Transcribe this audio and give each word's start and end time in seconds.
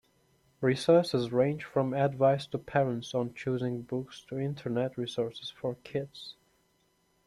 Resources 0.61 1.31
range 1.31 1.63
from 1.63 1.93
advice 1.93 2.47
to 2.47 2.57
parents 2.57 3.13
on 3.13 3.35
choosing 3.35 3.83
books 3.83 4.25
to 4.27 4.39
internet 4.39 4.97
resources 4.97 5.51
for 5.51 5.75
kids. 5.83 6.33